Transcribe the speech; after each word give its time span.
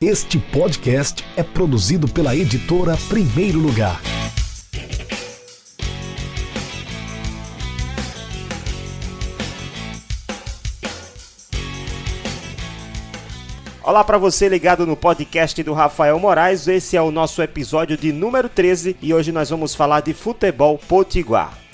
Este 0.00 0.38
podcast 0.38 1.24
é 1.36 1.42
produzido 1.42 2.06
pela 2.06 2.36
editora 2.36 2.96
Primeiro 3.08 3.58
Lugar. 3.58 4.00
Olá 13.82 14.04
para 14.04 14.18
você 14.18 14.48
ligado 14.48 14.86
no 14.86 14.96
podcast 14.96 15.60
do 15.64 15.72
Rafael 15.72 16.16
Moraes. 16.20 16.68
Esse 16.68 16.96
é 16.96 17.02
o 17.02 17.10
nosso 17.10 17.42
episódio 17.42 17.96
de 17.96 18.12
número 18.12 18.48
13 18.48 18.96
e 19.02 19.12
hoje 19.12 19.32
nós 19.32 19.50
vamos 19.50 19.74
falar 19.74 20.02
de 20.02 20.14
futebol 20.14 20.78
potiguar. 20.78 21.67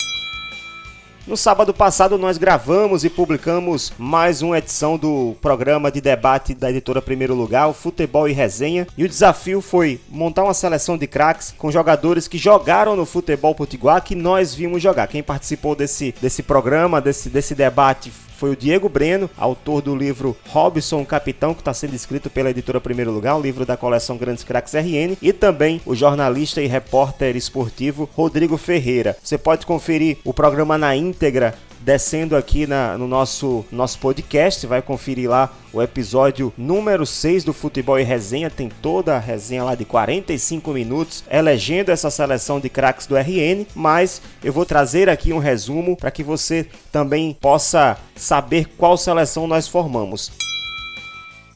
No 1.27 1.35
sábado 1.35 1.73
passado, 1.73 2.19
nós 2.19 2.37
gravamos 2.37 3.03
e 3.03 3.09
publicamos 3.09 3.91
mais 3.97 4.43
uma 4.43 4.59
edição 4.59 4.95
do 4.95 5.35
programa 5.41 5.91
de 5.91 5.99
debate 5.99 6.53
da 6.53 6.69
editora 6.69 7.01
Primeiro 7.01 7.33
Lugar, 7.33 7.73
Futebol 7.73 8.29
e 8.29 8.31
Resenha. 8.31 8.85
E 8.95 9.03
o 9.03 9.09
desafio 9.09 9.59
foi 9.59 9.99
montar 10.07 10.43
uma 10.43 10.53
seleção 10.53 10.95
de 10.95 11.07
craques 11.07 11.51
com 11.57 11.71
jogadores 11.71 12.27
que 12.27 12.37
jogaram 12.37 12.95
no 12.95 13.07
futebol 13.07 13.55
potiguar 13.55 14.03
que 14.03 14.13
nós 14.13 14.53
vimos 14.53 14.83
jogar. 14.83 15.07
Quem 15.07 15.23
participou 15.23 15.75
desse, 15.75 16.13
desse 16.21 16.43
programa, 16.43 17.01
desse, 17.01 17.27
desse 17.27 17.55
debate, 17.55 18.13
foi 18.35 18.51
o 18.51 18.55
Diego 18.55 18.89
Breno, 18.89 19.29
autor 19.37 19.81
do 19.81 19.95
livro 19.95 20.35
Robson 20.49 21.03
Capitão, 21.05 21.53
que 21.53 21.61
está 21.61 21.73
sendo 21.73 21.95
escrito 21.95 22.29
pela 22.29 22.49
editora 22.49 22.81
Primeiro 22.81 23.11
Lugar, 23.11 23.35
um 23.35 23.41
livro 23.41 23.65
da 23.65 23.77
coleção 23.77 24.17
Grandes 24.17 24.43
Cracks 24.43 24.73
RN, 24.73 25.15
e 25.21 25.31
também 25.31 25.81
o 25.85 25.95
jornalista 25.95 26.61
e 26.61 26.67
repórter 26.67 27.35
esportivo 27.35 28.09
Rodrigo 28.13 28.57
Ferreira. 28.57 29.17
Você 29.23 29.37
pode 29.37 29.65
conferir 29.65 30.17
o 30.23 30.33
programa 30.33 30.77
na 30.77 30.95
íntegra 30.95 31.55
descendo 31.85 32.35
aqui 32.35 32.65
na, 32.65 32.97
no 32.97 33.07
nosso, 33.07 33.63
nosso 33.71 33.99
podcast, 33.99 34.65
vai 34.65 34.81
conferir 34.81 35.29
lá 35.29 35.53
o 35.71 35.83
episódio 35.83 36.51
número 36.57 37.05
6 37.05 37.43
do 37.43 37.53
Futebol 37.53 37.99
e 37.99 38.03
Resenha, 38.03 38.49
tem 38.49 38.69
toda 38.81 39.15
a 39.15 39.19
resenha 39.19 39.63
lá 39.63 39.75
de 39.75 39.85
45 39.85 40.71
minutos, 40.71 41.23
elegendo 41.29 41.91
essa 41.91 42.09
seleção 42.09 42.59
de 42.59 42.69
craques 42.69 43.05
do 43.05 43.15
RN, 43.15 43.67
mas 43.75 44.19
eu 44.43 44.51
vou 44.51 44.65
trazer 44.65 45.09
aqui 45.09 45.31
um 45.31 45.37
resumo 45.37 45.95
para 45.95 46.09
que 46.09 46.23
você 46.23 46.65
também 46.91 47.37
possa 47.39 47.97
saber 48.15 48.67
qual 48.77 48.97
seleção 48.97 49.45
nós 49.45 49.67
formamos 49.67 50.44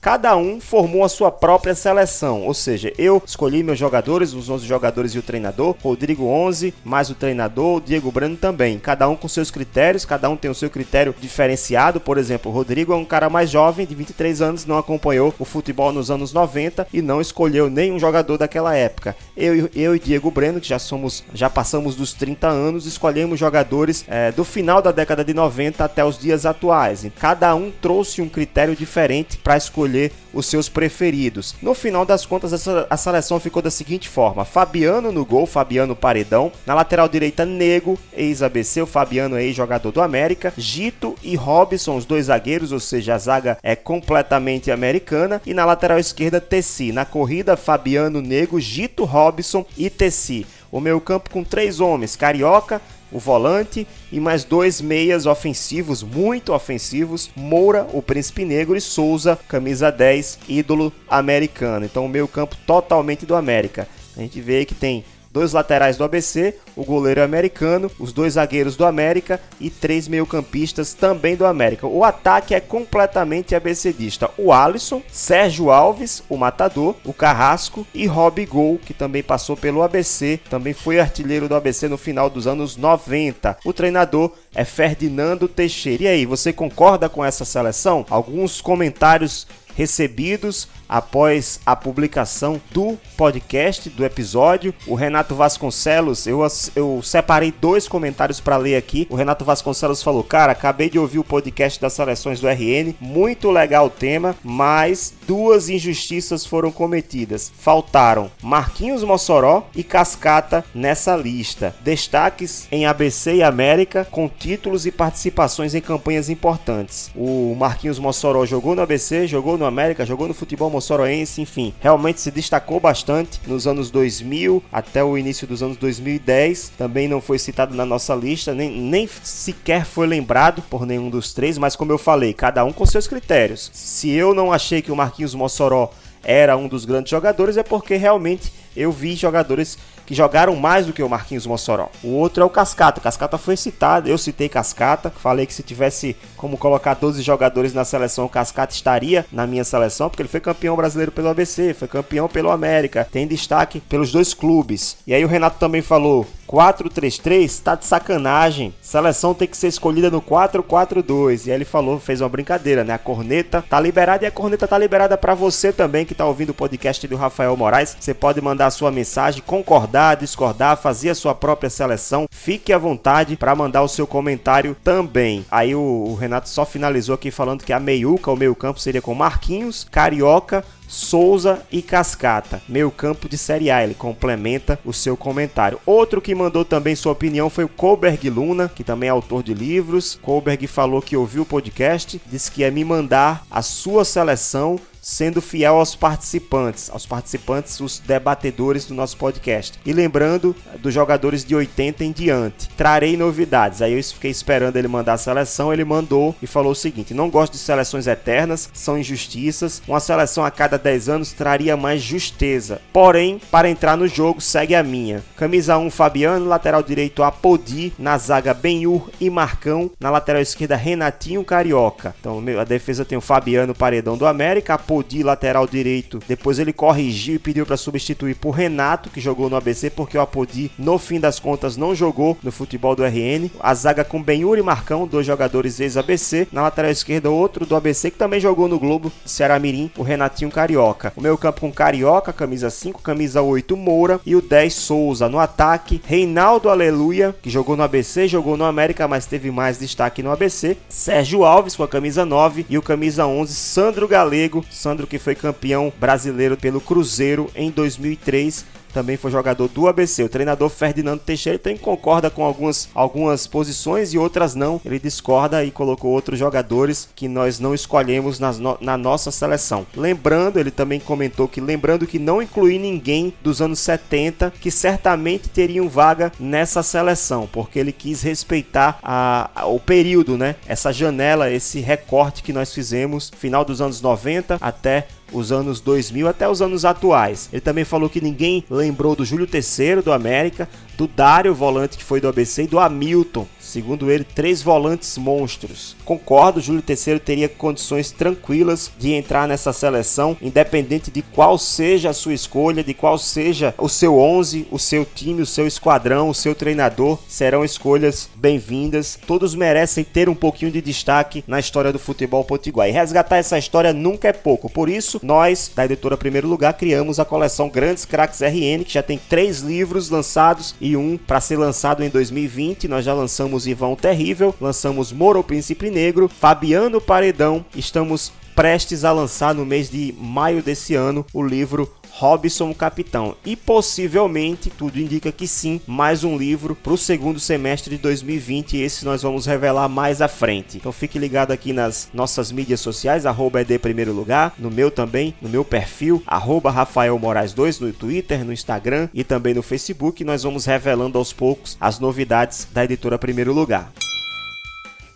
cada 0.02 0.36
um 0.38 0.61
formou 0.61 1.03
a 1.03 1.09
sua 1.09 1.30
própria 1.30 1.75
seleção, 1.75 2.45
ou 2.45 2.53
seja, 2.53 2.94
eu 2.97 3.22
escolhi 3.25 3.61
meus 3.61 3.78
jogadores, 3.78 4.33
os 4.33 4.50
11 4.50 4.66
jogadores 4.66 5.11
e 5.14 5.19
o 5.19 5.22
treinador, 5.22 5.75
Rodrigo 5.83 6.25
11, 6.25 6.73
mais 6.86 7.09
o 7.09 7.16
treinador, 7.16 7.81
Diego 7.81 8.11
Brano 8.11 8.38
também, 8.38 8.80
cada 8.80 9.09
um 9.09 9.16
com 9.16 9.27
seus 9.27 9.52
critérios, 9.52 10.05
cada 10.05 10.30
um 10.30 10.38
tem 10.38 10.50
o 10.50 10.55
seu 10.55 10.70
critério 10.70 11.14
diferenciado, 11.20 12.00
por 12.00 12.17
exemplo, 12.17 12.50
o 12.50 12.53
Rodrigo 12.55 12.94
é 12.94 12.95
um 12.95 13.03
cara 13.03 13.30
mais 13.30 13.50
jovem, 13.50 13.86
de 13.86 13.94
23 13.94 14.42
anos, 14.42 14.66
não 14.66 14.77
acompanhou 14.77 15.33
o 15.38 15.45
futebol 15.45 15.92
nos 15.92 16.09
anos 16.09 16.31
90 16.31 16.88
e 16.94 17.02
não 17.02 17.20
escolheu 17.20 17.70
nenhum 17.70 18.00
jogador 18.00 18.38
daquela 18.38 18.75
época. 18.75 19.16
Eu, 19.36 19.70
eu 19.75 19.95
e 19.95 20.00
Diego 20.00 20.31
Breno, 20.31 20.61
que 20.61 20.67
já 20.67 20.80
somos, 20.80 21.23
já 21.33 21.50
passamos 21.50 21.95
dos 21.95 22.14
30 22.14 22.47
anos, 22.47 22.86
escolhemos 22.86 23.39
jogadores 23.39 24.05
é, 24.08 24.31
do 24.31 24.45
final 24.45 24.81
da 24.81 24.92
década 24.92 25.23
de 25.23 25.33
90 25.33 25.83
até 25.83 26.05
os 26.05 26.17
dias 26.17 26.45
atuais. 26.45 27.03
E 27.03 27.09
cada 27.09 27.53
um 27.53 27.72
trouxe 27.81 28.22
um 28.22 28.30
critério 28.30 28.75
diferente 28.75 29.38
para 29.38 29.58
escolher 29.58 29.89
escolher 29.90 30.12
os 30.32 30.45
seus 30.45 30.70
preferidos. 30.70 31.56
No 31.62 31.73
final 31.73 32.06
das 32.06 32.26
contas, 32.26 32.54
essa, 32.54 32.86
a 32.90 32.95
seleção 32.95 33.40
ficou 33.40 33.62
da 33.62 33.72
seguinte 33.72 34.08
forma: 34.08 34.45
Fabiano 34.45 35.12
no 35.12 35.26
gol, 35.26 35.45
Fabiano 35.45 35.95
Paredão. 35.95 36.52
Na 36.66 36.76
lateral 36.76 37.09
direita, 37.09 37.45
Nego, 37.45 37.98
ex-ABC, 38.14 38.82
o 38.84 38.86
Fabiano 38.86 39.36
é 39.36 39.44
ex-jogador 39.44 39.92
do 39.92 40.02
América. 40.02 40.54
Gito 40.56 41.16
e 41.23 41.36
Robson, 41.36 41.98
os 41.98 42.06
dois 42.06 42.28
zagueiros, 42.28 42.72
ou 42.72 42.80
seja, 42.80 43.16
a 43.16 43.17
zaga 43.17 43.58
é 43.64 43.76
completamente 43.76 44.72
americana. 44.72 45.42
E 45.45 45.54
na 45.54 45.66
lateral 45.66 45.98
esquerda, 45.98 46.40
Tessi. 46.40 46.92
Na 46.92 47.06
corrida, 47.06 47.58
Fabiano, 47.58 48.22
Nego, 48.22 48.60
Gito, 48.60 49.04
Robson 49.04 49.66
e 49.78 49.90
Tessi. 49.90 50.45
O 50.72 50.80
meio 50.80 51.02
campo 51.02 51.32
com 51.32 51.44
três 51.44 51.80
homens, 51.80 52.16
Carioca, 52.16 52.80
o 53.11 53.20
volante, 53.20 53.87
e 54.11 54.20
mais 54.20 54.43
dois 54.43 54.81
meias 54.81 55.25
ofensivos, 55.25 56.03
muito 56.03 56.53
ofensivos, 56.53 57.30
Moura, 57.36 57.87
o 57.93 58.02
Príncipe 58.02 58.45
Negro 58.45 58.75
e 58.75 58.81
Souza, 58.81 59.37
camisa 59.47 59.92
10, 59.92 60.39
ídolo 60.47 60.93
americano. 61.09 61.86
Então 61.86 62.05
o 62.05 62.09
meio 62.09 62.27
campo 62.27 62.55
totalmente 62.65 63.25
do 63.25 63.36
América. 63.36 63.87
A 64.15 64.21
gente 64.21 64.39
vê 64.42 64.65
que 64.65 64.75
tem 64.75 65.03
dois 65.32 65.54
laterais 65.54 65.98
do 65.98 66.04
ABC, 66.04 66.56
o 66.76 66.84
goleiro 66.84 67.23
americano, 67.23 67.92
os 68.00 68.12
dois 68.12 68.34
zagueiros 68.34 68.76
do 68.76 68.86
América 68.86 69.40
e 69.60 69.70
três 69.70 70.08
meio-campistas 70.08 70.94
também 70.94 71.36
do 71.36 71.45
América. 71.45 71.88
O 71.88 72.04
ataque 72.04 72.56
é 72.56 72.60
completamente 72.60 73.56
abecedista. 73.56 74.30
O 74.38 74.52
Alisson, 74.52 75.02
Sérgio 75.12 75.70
Alves, 75.72 76.23
o 76.30 76.38
matador, 76.38 76.95
o 77.06 77.14
Carrasco 77.14 77.86
e 77.94 78.06
Rob 78.06 78.45
Gol, 78.45 78.80
que 78.84 78.94
também 78.94 79.22
passou 79.22 79.56
pelo 79.56 79.84
ABC, 79.84 80.40
também 80.50 80.73
foi 80.73 81.00
artilheiro 81.00 81.48
do 81.48 81.56
ABC 81.56 81.88
no 81.88 81.98
final 81.98 82.30
dos 82.30 82.48
anos 82.48 82.78
90. 82.78 83.58
O 83.64 83.73
treinador 83.73 84.32
é 84.54 84.66
Ferdinando 84.66 85.48
Teixeira. 85.48 86.04
E 86.04 86.08
aí, 86.08 86.26
você 86.26 86.52
concorda 86.52 87.10
com 87.10 87.23
essa 87.23 87.46
seleção? 87.46 88.06
Alguns 88.10 88.61
comentários 88.61 89.48
recebidos 89.75 90.67
após 90.89 91.59
a 91.65 91.75
publicação 91.75 92.59
do 92.71 92.97
podcast, 93.15 93.89
do 93.89 94.03
episódio. 94.03 94.73
O 94.87 94.95
Renato 94.95 95.35
Vasconcelos, 95.35 96.25
eu, 96.25 96.45
eu 96.75 97.02
separei 97.03 97.52
dois 97.52 97.87
comentários 97.87 98.39
para 98.39 98.57
ler 98.57 98.75
aqui. 98.75 99.05
O 99.09 99.15
Renato 99.15 99.45
Vasconcelos 99.45 100.02
falou: 100.02 100.23
Cara, 100.23 100.53
acabei 100.53 100.89
de 100.89 100.97
ouvir 100.97 101.19
o 101.19 101.23
podcast 101.23 101.80
das 101.80 101.93
seleções 101.93 102.39
do 102.39 102.47
RN, 102.47 102.95
muito 102.99 103.52
legal 103.52 103.85
o 103.85 103.89
tema, 103.91 104.35
mas 104.43 105.13
duas 105.27 105.69
injustiças 105.69 106.45
foram 106.45 106.71
cometidas. 106.71 107.51
Faltaram 107.55 108.31
Marquinhos 108.41 109.03
Mossoró 109.03 109.67
e 109.75 109.83
Cascata 109.83 110.65
nessa 110.73 111.15
lista. 111.15 111.75
Destaques 111.81 112.67
em 112.71 112.86
ABC 112.86 113.36
e 113.36 113.43
América 113.43 114.07
com 114.09 114.27
títulos 114.27 114.86
e 114.86 114.91
participações 114.91 115.75
em 115.75 115.81
campanhas 115.81 116.30
importantes. 116.30 117.11
O 117.15 117.55
Marquinhos 117.55 117.99
Mossoró 117.99 118.45
jogou 118.45 118.73
no 118.75 118.81
ABC, 118.81 119.27
jogou 119.27 119.57
no 119.59 119.65
América, 119.65 120.05
jogou 120.05 120.27
no 120.27 120.33
futebol 120.33 120.70
moçoroense, 120.70 121.42
enfim, 121.42 121.73
realmente 121.80 122.21
se 122.21 122.31
destacou 122.31 122.80
bastante 122.80 123.39
nos 123.45 123.67
anos 123.67 123.92
2000 123.92 124.64
até 124.71 125.03
o 125.03 125.17
início 125.17 125.45
dos 125.45 125.61
anos 125.61 125.77
2010. 125.77 126.71
Também 126.77 127.08
não 127.08 127.21
foi 127.21 127.37
citado 127.37 127.75
na 127.75 127.86
nossa 127.86 128.15
lista, 128.15 128.53
nem, 128.53 128.71
nem 128.71 129.07
sequer 129.21 129.86
foi 129.86 130.07
lembrado 130.07 130.63
por 130.63 130.86
nenhum 130.86 131.09
dos 131.09 131.33
três, 131.33 131.57
mas 131.57 131.75
como 131.75 131.92
eu 131.92 131.98
falei, 131.98 132.33
cada 132.33 132.63
um 132.63 132.74
com 132.74 132.86
seus 132.86 133.07
critérios. 133.07 133.69
Se 133.74 134.09
eu 134.09 134.33
não 134.33 134.51
achei 134.51 134.81
que 134.81 134.92
o 134.92 134.95
Marquinhos 134.95 135.36
Mossoró 135.36 135.92
era 136.24 136.57
um 136.57 136.68
dos 136.68 136.86
grandes 136.86 137.12
jogadores, 137.12 137.57
é 137.57 137.63
porque 137.63 137.95
realmente 137.95 138.51
eu 138.75 138.92
vi 138.92 139.15
jogadores 139.15 139.77
que 140.09 140.15
jogaram 140.15 140.56
mais 140.56 140.88
do 140.88 140.92
que 140.92 141.03
o 141.03 141.07
Marquinhos 141.07 141.45
Mossoró. 141.45 141.88
O 142.03 142.15
outro 142.15 142.42
é 142.42 142.45
o 142.45 142.50
Cascata. 142.50 143.00
Cascata 143.00 143.38
foi 143.38 143.56
citado, 143.56 144.09
eu 144.09 144.18
citei 144.18 144.50
Cascata. 144.50 145.12
Falei 145.12 145.45
que 145.45 145.53
se 145.53 145.62
tivesse 145.62 146.18
como 146.36 146.57
colocar 146.57 146.95
12 146.95 147.21
jogadores 147.21 147.75
na 147.75 147.86
seleção, 147.86 148.25
o 148.25 148.30
Cascata 148.30 148.74
estaria 148.74 149.24
na 149.31 149.45
minha 149.45 149.63
seleção, 149.63 150.09
porque 150.09 150.24
ele 150.24 150.30
foi 150.30 150.39
campeão 150.39 150.75
brasileiro 150.75 151.12
pelo 151.12 151.30
ABC, 151.30 151.75
foi 151.75 151.88
campeão 151.88 152.27
pelo 152.27 152.50
América, 152.50 153.07
tem 153.12 153.27
destaque 153.27 153.81
pelos 153.81 154.12
dois 154.12 154.33
clubes. 154.33 154.98
E 155.06 155.13
aí 155.13 155.24
o 155.24 155.27
Renato 155.27 155.59
também 155.59 155.83
falou: 155.83 156.25
4-3-3 156.50 157.62
tá 157.62 157.75
de 157.75 157.86
sacanagem. 157.86 158.74
Seleção 158.81 159.36
tem 159.36 159.48
que 159.48 159.56
ser 159.56 159.68
escolhida 159.68 160.10
no 160.10 160.19
4-4-2. 160.19 161.45
E 161.45 161.51
aí 161.51 161.57
ele 161.57 161.65
falou, 161.65 162.00
fez 162.00 162.21
uma 162.21 162.30
brincadeira, 162.30 162.83
né? 162.83 162.94
A 162.94 162.98
corneta 162.98 163.63
tá 163.69 163.80
liberada 163.80 164.25
e 164.25 164.27
a 164.27 164.31
corneta 164.31 164.68
tá 164.68 164.77
liberada 164.77 165.15
para 165.15 165.36
você 165.36 165.71
também 165.71 166.06
que 166.06 166.15
tá 166.15 166.25
ouvindo 166.25 166.50
o 166.50 166.54
podcast 166.54 167.07
do 167.07 167.15
Rafael 167.15 167.56
Moraes. 167.56 167.95
Você 168.00 168.15
pode 168.15 168.42
mandar 168.42 168.65
a 168.65 168.71
sua 168.71 168.92
mensagem, 168.92 169.44
concordar, 169.45 170.18
discordar, 170.18 170.77
fazer 170.77 171.12
a 171.12 171.15
sua 171.15 171.36
própria 171.36 171.69
seleção. 171.69 172.25
Fique 172.31 172.74
à 172.74 172.77
vontade 172.80 173.36
para 173.36 173.56
mandar 173.56 173.83
o 173.83 173.88
seu 173.88 174.07
comentário 174.07 174.75
também. 174.83 175.45
Aí 175.51 175.75
o, 175.75 175.80
o 175.80 176.16
Renato 176.16 176.50
só 176.50 176.66
finalizou 176.66 177.13
aqui 177.13 177.30
falando 177.30 177.63
que 177.63 177.74
a 177.74 177.80
meiuca, 177.80 178.31
o 178.31 178.36
meio-campo 178.36 178.80
seria 178.80 179.01
com 179.01 179.13
Marquinhos, 179.13 179.86
Carioca, 179.92 180.66
Souza 180.89 181.62
e 181.71 181.83
Cascata. 181.83 182.63
Meio 182.68 182.89
campo 182.89 183.30
de 183.30 183.38
Série 183.38 183.69
A, 183.69 183.83
ele 183.83 183.94
complementa 183.94 184.80
o 184.83 184.91
seu 184.91 185.15
comentário. 185.15 185.80
Outro 185.86 186.19
que 186.19 186.33
mandou 186.33 186.65
também 186.65 186.95
sua 186.95 187.12
opinião 187.12 187.47
foi 187.47 187.63
o 187.63 187.69
Koberg 187.69 188.27
Luna, 188.27 188.68
que 188.68 188.83
também 188.83 189.07
é 189.07 189.12
autor 189.12 189.44
de 189.44 189.53
livros. 189.53 190.18
Koberg 190.21 190.65
falou 190.65 191.00
que 191.00 191.15
ouviu 191.15 191.44
o 191.44 191.45
podcast, 191.45 192.19
disse 192.25 192.51
que 192.51 192.62
ia 192.62 192.71
me 192.71 192.83
mandar 192.83 193.45
a 193.51 193.62
sua 193.62 194.03
seleção 194.03 194.80
sendo 195.10 195.42
fiel 195.42 195.78
aos 195.78 195.96
participantes, 195.96 196.88
aos 196.92 197.04
participantes, 197.04 197.80
os 197.80 197.98
debatedores 197.98 198.86
do 198.86 198.94
nosso 198.94 199.18
podcast. 199.18 199.80
E 199.84 199.92
lembrando 199.92 200.56
dos 200.78 200.94
jogadores 200.94 201.44
de 201.44 201.56
80 201.56 202.04
em 202.04 202.12
diante, 202.12 202.70
trarei 202.78 203.18
novidades. 203.18 203.82
Aí 203.82 203.94
eu 203.94 204.04
fiquei 204.04 204.30
esperando 204.30 204.78
ele 204.78 204.88
mandar 204.88 205.14
a 205.14 205.18
seleção, 205.18 205.74
ele 205.74 205.84
mandou 205.84 206.36
e 206.42 206.46
falou 206.46 206.74
o 206.74 206.76
seguinte: 206.76 207.14
não 207.14 207.28
gosto 207.28 207.54
de 207.54 207.58
seleções 207.58 208.06
eternas, 208.06 208.70
são 208.72 209.00
injustiças. 209.00 209.82
Uma 209.88 210.00
seleção 210.00 210.46
a 210.46 210.52
cada 210.52 210.78
10 210.78 211.10
anos 211.10 211.34
traria 211.34 211.76
mais 211.76 212.04
justeza. 212.04 212.80
Porém, 212.94 213.42
para 213.50 213.70
entrar 213.70 213.98
no 213.98 214.08
jogo, 214.08 214.40
segue 214.40 214.76
a 214.76 214.84
minha. 214.84 215.24
Camisa 215.36 215.76
1, 215.78 215.90
Fabiano, 215.90 216.46
lateral 216.46 216.84
direito 216.84 217.24
Apodi, 217.24 217.92
na 217.98 218.16
zaga 218.20 218.54
Benhur 218.54 219.10
e 219.20 219.28
Marcão, 219.28 219.90
na 220.00 220.12
lateral 220.12 220.42
esquerda 220.42 220.76
Renatinho 220.76 221.44
Carioca. 221.44 222.14
Então, 222.20 222.44
a 222.60 222.64
defesa 222.64 223.04
tem 223.04 223.18
o 223.18 223.22
Fabiano 223.22 223.74
Paredão 223.74 224.16
do 224.16 224.28
América, 224.28 224.76
Apodi 224.76 224.99
Apodi, 225.00 225.24
lateral 225.24 225.66
direito. 225.66 226.19
Depois 226.28 226.60
ele 226.60 226.74
corrigiu 226.74 227.36
e 227.36 227.40
pediu 227.40 227.66
para 227.66 227.78
substituir 227.78 228.36
por 228.36 228.51
Renato, 228.51 229.10
que 229.10 229.22
jogou 229.22 229.50
no 229.50 229.56
ABC, 229.56 229.90
porque 229.90 230.18
o 230.18 230.22
Apodi, 230.22 230.69
no 230.78 230.98
fim 230.98 231.19
das 231.19 231.40
contas, 231.40 231.78
não 231.78 231.96
jogou 231.96 232.38
no 232.44 232.51
futebol 232.51 232.96
do 232.96 233.04
RN. 233.06 233.50
A 233.62 233.74
zaga 233.74 234.04
com 234.04 234.22
Benhur 234.22 234.57
e 234.57 234.62
Marcão, 234.62 235.07
dois 235.07 235.25
jogadores 235.25 235.80
ex-ABC. 235.80 236.48
Na 236.51 236.63
lateral 236.63 236.92
esquerda, 236.92 237.30
outro 237.30 237.66
do 237.66 237.75
ABC, 237.75 238.12
que 238.12 238.18
também 238.18 238.42
jogou 238.42 238.68
no 238.68 238.78
Globo, 238.78 239.12
Ceará 239.25 239.57
Mirim, 239.57 239.90
o 239.98 240.04
Renatinho 240.04 240.51
Carioca. 240.51 241.13
O 241.16 241.22
meio 241.22 241.38
campo 241.38 241.62
com 241.62 241.72
Carioca, 241.72 242.34
camisa 242.34 242.69
5, 242.69 243.01
camisa 243.01 243.42
8, 243.42 243.78
Moura 243.78 244.19
e 244.25 244.36
o 244.36 244.42
10, 244.42 244.74
Souza. 244.74 245.30
No 245.30 245.40
ataque, 245.40 246.01
Reinaldo 246.06 246.69
Aleluia, 246.69 247.34
que 247.42 247.50
jogou 247.50 247.78
no 247.78 247.84
ABC, 247.84 248.28
jogou 248.28 248.57
no 248.57 248.66
América, 248.66 249.07
mas 249.07 249.25
teve 249.25 249.50
mais 249.50 249.80
destaque 249.80 250.22
no 250.22 250.31
ABC. 250.31 250.75
Sérgio 250.90 251.46
Alves 251.46 251.75
com 251.75 251.84
a 251.84 251.88
camisa 251.88 252.25
9 252.25 252.66
e 252.69 252.78
o 252.78 252.81
camisa 252.81 253.25
11, 253.25 253.54
Sandro 253.54 254.07
Galego. 254.07 254.66
Sandro 254.80 255.06
que 255.06 255.20
foi 255.20 255.36
campeão 255.36 255.92
brasileiro 256.00 256.56
pelo 256.56 256.80
Cruzeiro 256.80 257.52
em 257.54 257.70
2003 257.70 258.66
também 258.94 259.18
foi 259.18 259.31
jogador 259.31 259.68
do 259.68 259.88
ABC. 259.88 260.24
O 260.24 260.30
treinador 260.30 260.69
Ferdinando 260.69 261.21
Teixeira 261.21 261.59
também 261.59 261.77
concorda 261.77 262.30
com 262.30 262.44
algumas, 262.44 262.89
algumas 262.94 263.47
posições 263.47 264.13
e 264.13 264.18
outras 264.18 264.56
não. 264.56 264.81
Ele 264.86 265.00
discorda 265.00 265.63
e 265.63 265.71
colocou 265.71 266.12
outros 266.12 266.39
jogadores 266.39 267.09
que 267.15 267.27
nós 267.27 267.59
não 267.59 267.74
escolhemos 267.74 268.39
nas 268.39 268.59
no, 268.59 268.77
na 268.81 268.97
nossa 268.97 269.31
seleção. 269.31 269.86
Lembrando, 269.95 270.59
ele 270.59 270.71
também 270.71 271.00
comentou 271.00 271.47
que 271.47 271.62
lembrando 271.62 272.07
que 272.07 272.19
não 272.19 272.41
incluí 272.41 272.77
ninguém 272.77 273.33
dos 273.41 273.62
anos 273.62 273.80
70 273.80 274.53
que 274.59 274.71
certamente 274.71 275.50
teriam 275.50 275.89
vaga 275.89 276.31
nessa 276.39 276.83
seleção, 276.83 277.47
porque 277.51 277.80
ele 277.80 277.91
quis 277.91 278.21
respeitar 278.21 279.00
a, 279.01 279.50
a, 279.56 279.65
o 279.65 279.80
período, 279.80 280.38
né? 280.38 280.56
Essa 280.68 280.91
janela, 280.91 281.51
esse 281.51 281.80
recorte 281.80 282.44
que 282.44 282.53
nós 282.53 282.74
fizemos, 282.74 283.31
final 283.38 283.63
dos 283.63 283.81
anos 283.81 284.01
90 284.01 284.57
até 284.62 285.07
os 285.31 285.52
anos 285.52 285.80
2000 285.80 286.28
até 286.28 286.48
os 286.48 286.62
anos 286.62 286.86
atuais. 286.86 287.50
Ele 287.52 287.62
também 287.62 287.86
falou 287.86 288.10
que 288.10 288.22
ninguém 288.22 288.64
lembrou 288.70 289.16
do 289.16 289.26
Júlio 289.26 289.48
III 289.52 290.02
do 290.02 290.12
América, 290.12 290.68
do 290.98 291.08
Dário, 291.08 291.54
volante 291.54 291.98
que 291.98 292.04
foi 292.04 292.20
do 292.20 292.28
ABC, 292.28 292.64
e 292.64 292.68
do 292.68 292.80
Hamilton, 292.80 293.48
segundo 293.69 294.12
ele, 294.12 294.24
três 294.24 294.62
volantes 294.62 295.18
monstros. 295.18 295.95
Concordo, 296.04 296.60
Júlio 296.60 296.81
Terceiro 296.81 297.19
teria 297.19 297.48
condições 297.48 298.12
tranquilas 298.12 298.92
de 298.98 299.13
entrar 299.13 299.48
nessa 299.48 299.71
seleção, 299.71 300.36
independente 300.42 301.12
de 301.12 301.21
qual 301.21 301.57
seja 301.57 302.10
a 302.10 302.13
sua 302.13 302.33
escolha, 302.33 302.83
de 302.83 302.94
qual 302.94 303.18
seja 303.18 303.74
o 303.77 303.88
seu 303.88 304.18
11, 304.18 304.68
o 304.71 304.80
seu 304.80 305.06
time, 305.06 305.42
o 305.42 305.45
seu 305.45 305.68
esquadrão, 305.68 306.30
o 306.30 306.33
seu 306.33 306.56
treinador, 306.56 307.19
serão 307.27 307.63
escolhas 307.63 308.30
bem-vindas. 308.36 309.19
Todos 309.27 309.54
merecem 309.54 310.04
ter 310.04 310.30
um 310.30 310.36
pouquinho 310.36 310.72
de 310.72 310.81
destaque 310.81 311.44
na 311.48 311.60
história 311.60 311.94
do 311.94 312.00
futebol 312.00 312.44
potiguar. 312.44 312.89
E 312.89 312.92
resgatar 312.92 313.38
essa 313.38 313.57
história 313.57 313.94
nunca 313.94 314.27
é 314.27 314.33
pouco. 314.33 314.69
Por 314.69 314.89
isso, 314.89 315.19
nós, 315.24 315.72
da 315.75 315.86
editora 315.86 316.18
Primeiro 316.18 316.48
Lugar, 316.48 316.74
criamos 316.74 317.19
a 317.19 317.25
coleção 317.25 317.69
Grandes 317.69 318.06
Cracks 318.06 318.42
RN, 318.42 318.83
que 318.83 318.94
já 318.94 319.04
tem 319.04 319.19
três 319.30 319.60
livros 319.60 320.10
lançados 320.10 320.74
e 320.81 320.95
um 320.98 321.18
para 321.18 321.42
ser 321.42 321.57
lançado 321.57 322.04
em 322.04 322.10
2020. 322.10 322.88
Nós 322.88 323.06
já 323.06 323.13
lançamos 323.13 323.59
Ivão 323.68 323.96
Terrível, 323.96 324.56
lançamos 324.60 325.12
Moro 325.12 325.44
Príncipe 325.44 325.90
Negro, 325.90 326.28
Fabiano 326.28 327.00
Paredão, 327.00 327.66
estamos 327.76 328.32
prestes 328.60 329.06
a 329.06 329.14
lançar 329.14 329.56
no 329.56 329.66
mês 329.66 329.90
de 329.90 330.14
maio 330.20 330.62
desse 330.62 330.94
ano 330.94 331.26
o 331.34 331.42
livro 331.42 331.90
Robson 332.12 332.74
Capitão. 332.74 333.38
E 333.46 333.56
possivelmente, 333.56 334.70
tudo 334.70 335.00
indica 335.00 335.32
que 335.32 335.48
sim, 335.48 335.80
mais 335.88 336.26
um 336.26 336.38
livro 336.38 336.76
para 336.76 336.92
o 336.92 336.98
segundo 336.98 337.40
semestre 337.40 337.96
de 337.96 338.02
2020. 338.02 338.76
Esse 338.76 339.06
nós 339.06 339.22
vamos 339.22 339.46
revelar 339.46 339.88
mais 339.88 340.22
à 340.22 340.28
frente. 340.28 340.76
Então 340.76 340.92
fique 340.92 341.18
ligado 341.18 341.54
aqui 341.54 341.72
nas 341.72 342.10
nossas 342.14 342.52
mídias 342.52 342.82
sociais, 342.82 343.26
arroba 343.26 343.62
ED 343.62 343.80
Primeiro 343.80 344.12
Lugar, 344.12 344.54
no 344.60 344.70
meu 344.70 344.92
também, 344.92 345.34
no 345.42 345.48
meu 345.48 345.64
perfil, 345.64 346.22
arroba 346.28 346.70
Rafael 346.70 347.18
Moraes 347.18 347.54
2, 347.54 347.80
no 347.80 347.94
Twitter, 347.94 348.44
no 348.44 348.52
Instagram 348.52 349.08
e 349.14 349.24
também 349.24 349.54
no 349.54 349.64
Facebook. 349.64 350.22
Nós 350.26 350.44
vamos 350.44 350.66
revelando 350.66 351.18
aos 351.18 351.32
poucos 351.32 351.78
as 351.80 351.98
novidades 351.98 352.68
da 352.74 352.84
editora 352.84 353.18
Primeiro 353.18 353.54
Lugar. 353.54 353.90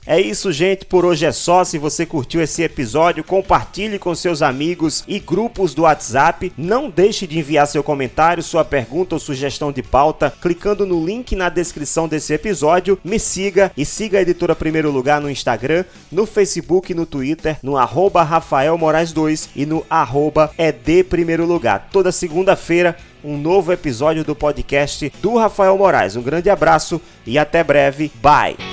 É 0.05 0.19
isso, 0.19 0.51
gente. 0.51 0.85
Por 0.85 1.05
hoje 1.05 1.25
é 1.25 1.31
só. 1.31 1.63
Se 1.63 1.77
você 1.77 2.05
curtiu 2.05 2.41
esse 2.41 2.61
episódio, 2.61 3.23
compartilhe 3.23 3.97
com 3.97 4.13
seus 4.13 4.41
amigos 4.41 5.03
e 5.07 5.19
grupos 5.19 5.73
do 5.73 5.83
WhatsApp. 5.83 6.51
Não 6.57 6.89
deixe 6.89 7.25
de 7.25 7.39
enviar 7.39 7.67
seu 7.67 7.83
comentário, 7.83 8.43
sua 8.43 8.65
pergunta 8.65 9.15
ou 9.15 9.19
sugestão 9.19 9.71
de 9.71 9.81
pauta 9.81 10.33
clicando 10.41 10.85
no 10.85 11.03
link 11.03 11.35
na 11.35 11.49
descrição 11.49 12.07
desse 12.07 12.33
episódio. 12.33 12.99
Me 13.03 13.17
siga 13.17 13.71
e 13.77 13.85
siga 13.85 14.17
a 14.19 14.21
editora 14.21 14.55
Primeiro 14.55 14.91
Lugar 14.91 15.21
no 15.21 15.29
Instagram, 15.29 15.85
no 16.11 16.25
Facebook, 16.25 16.93
no 16.93 17.05
Twitter, 17.05 17.57
no 17.63 17.77
arroba 17.77 18.23
Rafael 18.23 18.77
Moraes 18.77 19.13
2 19.13 19.49
e 19.55 19.65
no 19.65 19.85
arroba 19.89 20.51
ED 20.57 21.05
Primeiro 21.09 21.45
Lugar. 21.45 21.87
Toda 21.91 22.11
segunda-feira, 22.11 22.97
um 23.23 23.37
novo 23.37 23.71
episódio 23.71 24.23
do 24.23 24.35
podcast 24.35 25.11
do 25.21 25.37
Rafael 25.37 25.77
Moraes. 25.77 26.15
Um 26.15 26.21
grande 26.21 26.49
abraço 26.49 27.01
e 27.25 27.37
até 27.37 27.63
breve. 27.63 28.11
Bye! 28.21 28.72